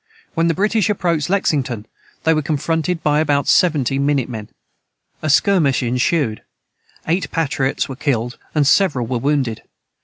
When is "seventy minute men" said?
3.47-4.49